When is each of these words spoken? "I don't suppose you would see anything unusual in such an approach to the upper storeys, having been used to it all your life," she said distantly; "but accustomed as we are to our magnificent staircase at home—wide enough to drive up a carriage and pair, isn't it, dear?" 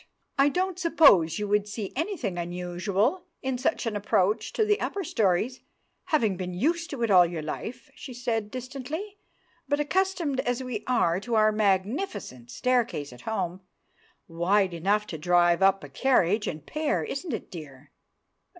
"I 0.35 0.49
don't 0.49 0.79
suppose 0.79 1.37
you 1.37 1.47
would 1.49 1.67
see 1.67 1.93
anything 1.95 2.35
unusual 2.35 3.27
in 3.43 3.59
such 3.59 3.85
an 3.85 3.95
approach 3.95 4.51
to 4.53 4.65
the 4.65 4.81
upper 4.81 5.03
storeys, 5.03 5.61
having 6.05 6.37
been 6.37 6.55
used 6.55 6.89
to 6.89 7.03
it 7.03 7.11
all 7.11 7.23
your 7.23 7.43
life," 7.43 7.87
she 7.93 8.11
said 8.11 8.49
distantly; 8.49 9.19
"but 9.69 9.79
accustomed 9.79 10.39
as 10.39 10.63
we 10.63 10.83
are 10.87 11.19
to 11.19 11.35
our 11.35 11.51
magnificent 11.51 12.49
staircase 12.49 13.13
at 13.13 13.21
home—wide 13.21 14.73
enough 14.73 15.05
to 15.05 15.19
drive 15.19 15.61
up 15.61 15.83
a 15.83 15.87
carriage 15.89 16.47
and 16.47 16.65
pair, 16.65 17.03
isn't 17.03 17.31
it, 17.31 17.51
dear?" 17.51 17.91